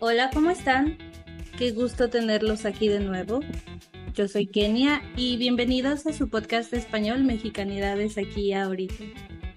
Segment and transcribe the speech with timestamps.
[0.00, 0.96] Hola, ¿cómo están?
[1.58, 3.40] Qué gusto tenerlos aquí de nuevo.
[4.14, 9.02] Yo soy Kenia y bienvenidos a su podcast español Mexicanidades aquí ahorita,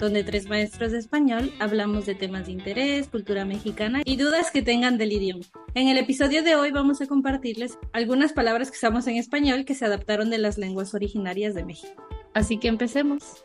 [0.00, 4.62] donde tres maestros de español hablamos de temas de interés, cultura mexicana y dudas que
[4.62, 5.44] tengan del idioma.
[5.74, 9.76] En el episodio de hoy vamos a compartirles algunas palabras que usamos en español que
[9.76, 12.08] se adaptaron de las lenguas originarias de México.
[12.34, 13.44] Así que empecemos.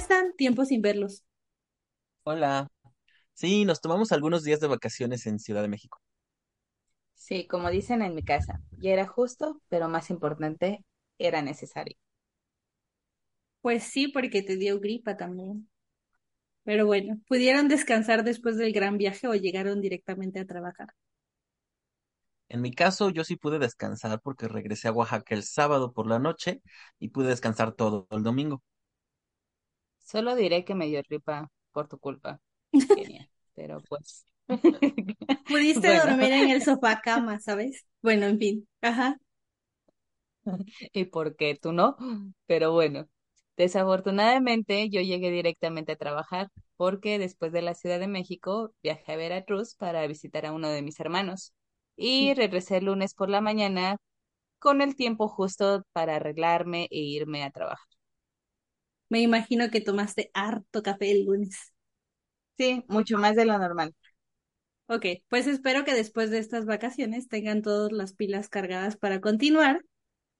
[0.00, 0.34] Están?
[0.36, 1.24] Tiempo sin verlos.
[2.24, 2.68] Hola.
[3.34, 6.00] Sí, nos tomamos algunos días de vacaciones en Ciudad de México.
[7.14, 10.84] Sí, como dicen en mi casa, ya era justo, pero más importante,
[11.18, 11.96] era necesario.
[13.62, 15.68] Pues sí, porque te dio gripa también.
[16.64, 20.88] Pero bueno, ¿pudieron descansar después del gran viaje o llegaron directamente a trabajar?
[22.48, 26.18] En mi caso, yo sí pude descansar porque regresé a Oaxaca el sábado por la
[26.18, 26.60] noche
[26.98, 28.62] y pude descansar todo el domingo.
[30.10, 32.40] Solo diré que me dio gripa por tu culpa,
[32.72, 34.26] Kenia, pero pues.
[35.46, 37.84] Pudiste Bueno, dormir en el sofá cama, ¿sabes?
[38.02, 38.68] Bueno, en fin.
[38.80, 39.16] Ajá.
[40.92, 41.96] ¿y por qué tú no?
[42.46, 43.06] Pero bueno,
[43.56, 49.16] desafortunadamente yo llegué directamente a trabajar porque después de la Ciudad de México viajé a
[49.16, 51.52] Veracruz para visitar a uno de mis hermanos
[51.96, 53.96] y regresé el lunes por la mañana
[54.58, 57.99] con el tiempo justo para arreglarme e irme a trabajar.
[59.10, 61.72] Me imagino que tomaste harto café el lunes.
[62.58, 63.94] Sí, mucho más de lo normal.
[64.88, 69.84] Ok, pues espero que después de estas vacaciones tengan todas las pilas cargadas para continuar,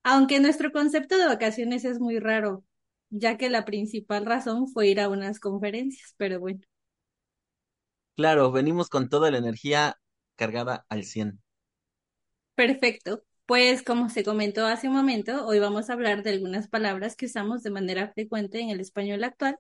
[0.05, 2.65] aunque nuestro concepto de vacaciones es muy raro,
[3.11, 6.61] ya que la principal razón fue ir a unas conferencias, pero bueno.
[8.15, 9.97] Claro, venimos con toda la energía
[10.37, 11.41] cargada al 100.
[12.55, 13.25] Perfecto.
[13.51, 17.27] Pues como se comentó hace un momento, hoy vamos a hablar de algunas palabras que
[17.27, 19.59] usamos de manera frecuente en el español actual,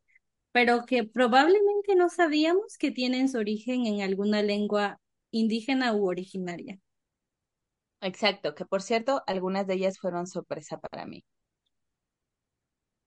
[0.52, 5.00] pero que probablemente no sabíamos que tienen su origen en alguna lengua
[5.32, 6.78] indígena u originaria.
[8.00, 11.24] Exacto, que por cierto, algunas de ellas fueron sorpresa para mí.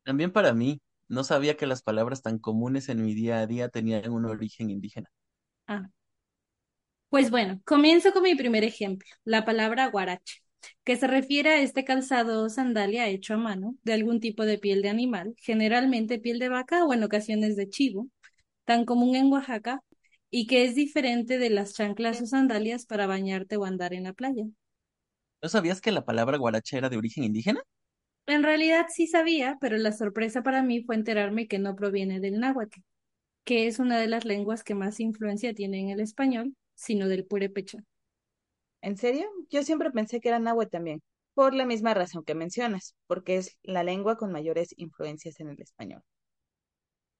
[0.03, 3.69] También para mí, no sabía que las palabras tan comunes en mi día a día
[3.69, 5.09] tenían un origen indígena.
[5.67, 5.89] Ah,
[7.09, 10.42] pues bueno, comienzo con mi primer ejemplo, la palabra guarache,
[10.83, 14.57] que se refiere a este calzado o sandalia hecho a mano de algún tipo de
[14.57, 18.09] piel de animal, generalmente piel de vaca o en ocasiones de chivo,
[18.65, 19.81] tan común en Oaxaca
[20.29, 24.13] y que es diferente de las chanclas o sandalias para bañarte o andar en la
[24.13, 24.45] playa.
[25.43, 27.61] ¿No sabías que la palabra guaracha era de origen indígena?
[28.25, 32.39] En realidad sí sabía, pero la sorpresa para mí fue enterarme que no proviene del
[32.39, 32.81] náhuatl,
[33.45, 37.25] que es una de las lenguas que más influencia tiene en el español, sino del
[37.25, 37.79] purépecha.
[38.83, 39.25] ¿En serio?
[39.49, 41.01] Yo siempre pensé que era náhuatl también,
[41.33, 45.59] por la misma razón que mencionas, porque es la lengua con mayores influencias en el
[45.59, 46.03] español.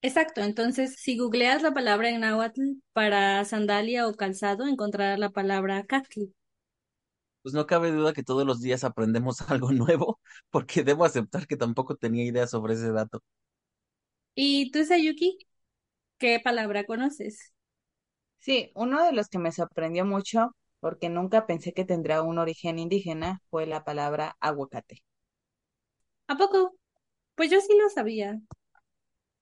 [0.04, 2.62] Exacto, entonces si googleas la palabra en náhuatl
[2.94, 6.32] para sandalia o calzado, encontrarás la palabra cactli.
[7.42, 10.20] Pues no cabe duda que todos los días aprendemos algo nuevo,
[10.50, 13.22] porque debo aceptar que tampoco tenía idea sobre ese dato.
[14.36, 15.38] ¿Y tú, Sayuki,
[16.20, 17.54] qué palabra conoces?
[18.40, 22.78] Sí, uno de los que me sorprendió mucho, porque nunca pensé que tendría un origen
[22.78, 25.02] indígena, fue la palabra aguacate.
[26.28, 26.76] ¿A poco?
[27.36, 28.42] Pues yo sí lo sabía.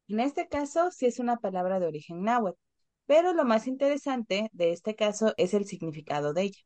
[0.07, 2.59] En este caso, sí es una palabra de origen náhuatl,
[3.07, 6.59] pero lo más interesante de este caso es el significado de ella.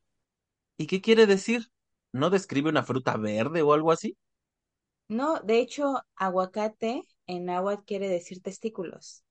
[0.77, 1.69] ¿Y qué quiere decir?
[2.11, 4.17] ¿No describe una fruta verde o algo así?
[5.07, 9.23] No, de hecho, aguacate en náhuatl quiere decir testículos.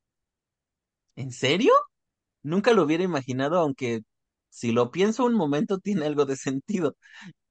[1.16, 1.74] ¿En serio?
[2.42, 4.04] Nunca lo hubiera imaginado, aunque
[4.54, 6.96] si lo pienso un momento tiene algo de sentido,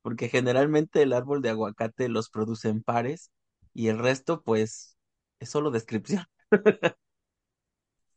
[0.02, 3.32] porque generalmente el árbol de aguacate los produce en pares
[3.74, 4.98] y el resto, pues,
[5.40, 6.26] es solo descripción.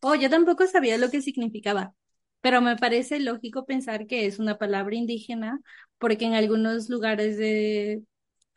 [0.00, 1.94] Oh, yo tampoco sabía lo que significaba,
[2.40, 5.60] pero me parece lógico pensar que es una palabra indígena
[5.98, 8.02] porque en algunos lugares de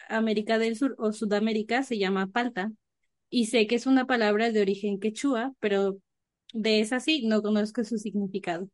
[0.10, 2.72] América del Sur o Sudamérica se llama palta
[3.30, 6.00] y sé que es una palabra de origen quechua, pero
[6.54, 8.70] de esa sí no conozco su significado.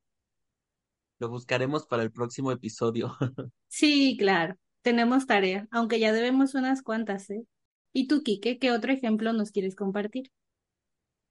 [1.19, 3.17] Lo buscaremos para el próximo episodio.
[3.67, 7.45] Sí, claro, tenemos tarea, aunque ya debemos unas cuantas, ¿eh?
[7.93, 10.31] ¿Y tú, Quique, qué otro ejemplo nos quieres compartir?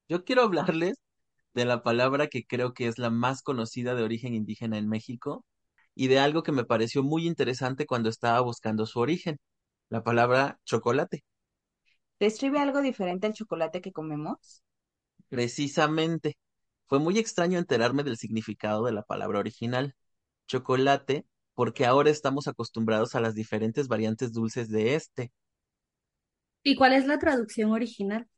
[0.09, 0.97] Yo quiero hablarles
[1.55, 5.45] de la palabra que creo que es la más conocida de origen indígena en México
[5.95, 9.39] y de algo que me pareció muy interesante cuando estaba buscando su origen,
[9.91, 11.25] la palabra chocolate.
[12.19, 14.65] ¿Describe algo diferente al chocolate que comemos?
[15.29, 16.37] Precisamente,
[16.87, 19.95] fue muy extraño enterarme del significado de la palabra original,
[20.49, 25.33] chocolate, porque ahora estamos acostumbrados a las diferentes variantes dulces de este.
[26.63, 28.29] ¿Y cuál es la traducción original?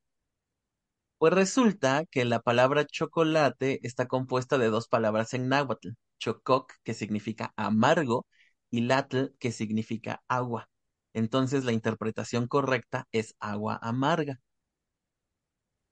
[1.18, 6.94] Pues resulta que la palabra chocolate está compuesta de dos palabras en náhuatl, chococ, que
[6.94, 8.26] significa amargo,
[8.70, 10.68] y latl, que significa agua.
[11.14, 14.40] Entonces la interpretación correcta es agua amarga.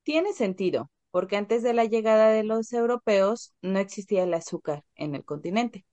[0.03, 5.15] Tiene sentido, porque antes de la llegada de los europeos no existía el azúcar en
[5.15, 5.87] el continente.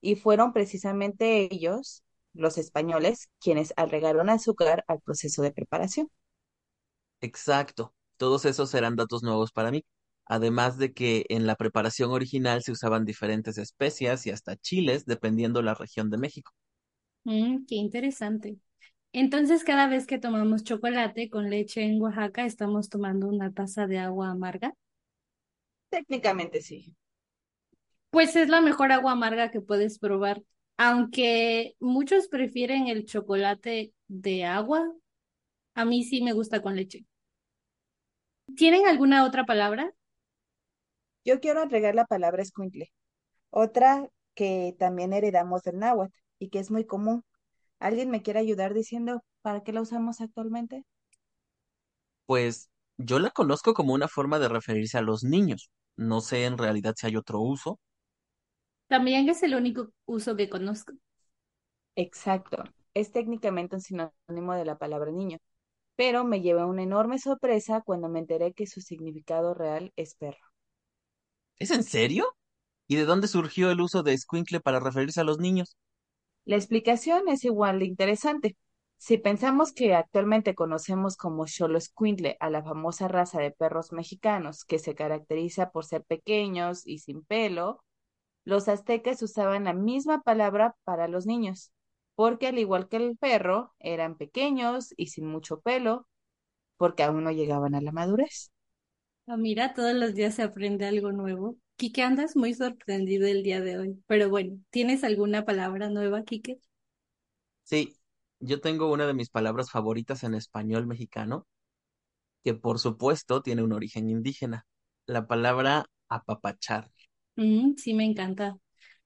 [0.00, 2.04] Y fueron precisamente ellos,
[2.34, 6.08] los españoles, quienes agregaron azúcar al proceso de preparación.
[7.20, 7.94] Exacto.
[8.16, 9.84] Todos esos eran datos nuevos para mí.
[10.26, 15.62] Además de que en la preparación original se usaban diferentes especias y hasta chiles, dependiendo
[15.62, 16.52] la región de México.
[17.24, 18.58] Mm, qué interesante.
[19.20, 23.98] Entonces, cada vez que tomamos chocolate con leche en Oaxaca, estamos tomando una taza de
[23.98, 24.74] agua amarga.
[25.88, 26.94] Técnicamente sí.
[28.10, 30.44] Pues es la mejor agua amarga que puedes probar.
[30.76, 34.88] Aunque muchos prefieren el chocolate de agua,
[35.74, 37.04] a mí sí me gusta con leche.
[38.54, 39.92] ¿Tienen alguna otra palabra?
[41.24, 42.92] Yo quiero agregar la palabra escuincle,
[43.50, 47.24] otra que también heredamos del náhuatl y que es muy común.
[47.80, 50.84] ¿Alguien me quiere ayudar diciendo para qué la usamos actualmente?
[52.26, 55.68] Pues yo la conozco como una forma de referirse a los niños.
[55.96, 57.80] No sé en realidad si hay otro uso.
[58.86, 60.92] También es el único uso que conozco.
[61.96, 62.64] Exacto.
[62.94, 65.36] Es técnicamente un sinónimo de la palabra niño,
[65.96, 70.38] pero me llevé una enorme sorpresa cuando me enteré que su significado real es perro.
[71.56, 72.26] ¿Es en serio?
[72.88, 75.76] ¿Y de dónde surgió el uso de escuincle para referirse a los niños?
[76.48, 78.56] La explicación es igual de interesante.
[78.96, 84.78] Si pensamos que actualmente conocemos como Xoloescuintle a la famosa raza de perros mexicanos que
[84.78, 87.84] se caracteriza por ser pequeños y sin pelo,
[88.44, 91.70] los aztecas usaban la misma palabra para los niños,
[92.14, 96.08] porque al igual que el perro, eran pequeños y sin mucho pelo,
[96.78, 98.50] porque aún no llegaban a la madurez.
[99.26, 101.56] Ah, mira, todos los días se aprende algo nuevo.
[101.78, 104.02] Quique, andas muy sorprendido el día de hoy.
[104.06, 106.60] Pero bueno, ¿tienes alguna palabra nueva, Quique?
[107.62, 107.96] Sí,
[108.40, 111.46] yo tengo una de mis palabras favoritas en español mexicano,
[112.44, 114.66] que por supuesto tiene un origen indígena,
[115.06, 116.90] la palabra apapachar.
[117.36, 118.58] Mm, sí, me encanta.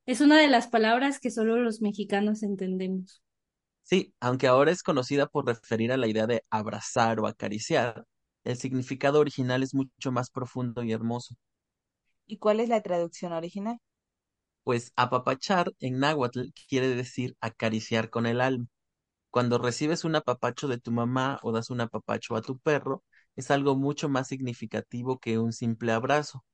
[0.07, 3.23] Es una de las palabras que solo los mexicanos entendemos.
[3.85, 8.05] Sí, aunque ahora es conocida por referir a la idea de abrazar o acariciar,
[8.45, 11.35] el significado original es mucho más profundo y hermoso.
[12.33, 13.79] ¿Y cuál es la traducción original?
[14.65, 18.67] Pues apapachar en náhuatl quiere decir acariciar con el alma.
[19.31, 23.05] Cuando recibes un apapacho de tu mamá o das un apapacho a tu perro,
[23.37, 26.45] es algo mucho más significativo que un simple abrazo.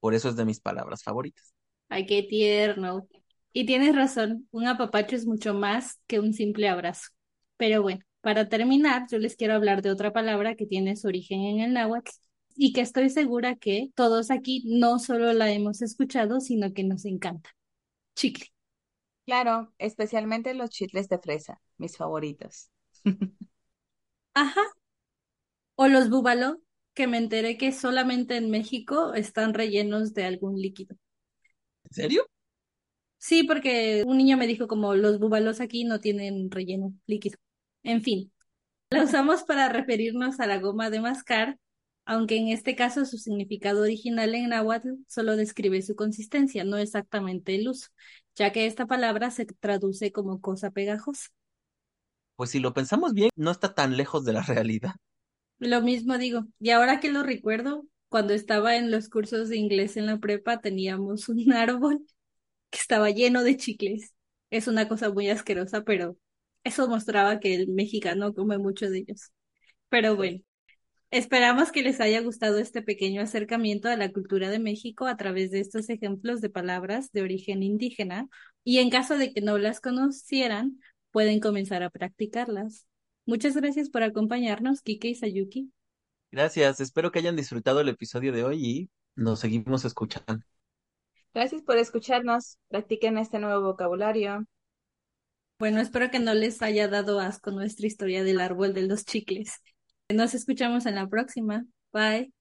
[0.00, 1.54] Por eso es de mis palabras favoritas.
[1.88, 3.08] Ay, qué tierno.
[3.52, 7.08] Y tienes razón, un apapacho es mucho más que un simple abrazo.
[7.56, 11.40] Pero bueno, para terminar, yo les quiero hablar de otra palabra que tiene su origen
[11.40, 12.10] en el náhuatl
[12.58, 17.04] y que estoy segura que todos aquí no solo la hemos escuchado, sino que nos
[17.04, 17.50] encanta.
[18.16, 18.46] Chicle.
[19.24, 22.70] Claro, especialmente los chicles de fresa, mis favoritos.
[24.34, 24.62] Ajá.
[25.76, 26.60] O los búbalo,
[26.94, 30.96] que me enteré que solamente en México están rellenos de algún líquido.
[31.84, 32.26] ¿En serio?
[33.18, 37.38] Sí, porque un niño me dijo como los búbalos aquí no tienen relleno líquido.
[37.84, 38.32] En fin,
[38.90, 41.58] la usamos para referirnos a la goma de mascar,
[42.08, 47.54] aunque en este caso su significado original en náhuatl solo describe su consistencia, no exactamente
[47.54, 47.88] el uso,
[48.34, 51.28] ya que esta palabra se traduce como cosa pegajosa.
[52.34, 54.92] Pues si lo pensamos bien, no está tan lejos de la realidad.
[55.58, 59.98] Lo mismo digo, y ahora que lo recuerdo, cuando estaba en los cursos de inglés
[59.98, 62.06] en la prepa teníamos un árbol
[62.70, 64.14] que estaba lleno de chicles.
[64.48, 66.16] Es una cosa muy asquerosa, pero
[66.64, 69.30] eso mostraba que el mexicano come mucho de ellos.
[69.90, 70.40] Pero bueno,
[71.10, 75.50] esperamos que les haya gustado este pequeño acercamiento a la cultura de México a través
[75.50, 78.28] de estos ejemplos de palabras de origen indígena
[78.64, 82.86] y en caso de que no las conocieran, pueden comenzar a practicarlas.
[83.26, 85.72] Muchas gracias por acompañarnos, Kike y Sayuki.
[86.30, 90.44] Gracias, espero que hayan disfrutado el episodio de hoy y nos seguimos escuchando.
[91.34, 92.58] Gracias por escucharnos.
[92.68, 94.46] Practiquen este nuevo vocabulario.
[95.58, 99.60] Bueno, espero que no les haya dado asco nuestra historia del árbol de los chicles.
[100.10, 101.66] Nos escuchamos en la próxima.
[101.92, 102.32] Bye.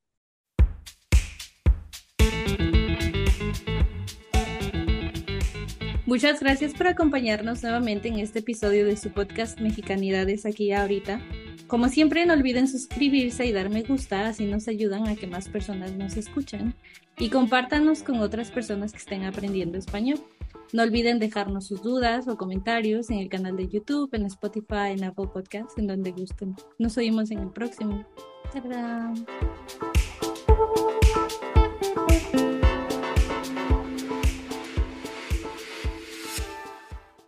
[6.05, 11.19] Muchas gracias por acompañarnos nuevamente en este episodio de su podcast Mexicanidades aquí ahorita.
[11.67, 15.49] Como siempre, no olviden suscribirse y dar me gusta, así nos ayudan a que más
[15.49, 16.73] personas nos escuchen.
[17.17, 20.23] Y compártanos con otras personas que estén aprendiendo español.
[20.73, 25.05] No olviden dejarnos sus dudas o comentarios en el canal de YouTube, en Spotify, en
[25.05, 26.55] Apple Podcasts, en donde gusten.
[26.77, 28.05] Nos oímos en el próximo.
[28.51, 29.25] ¡Tarán!